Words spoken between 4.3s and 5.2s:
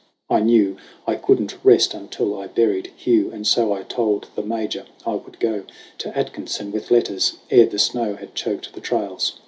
the Major I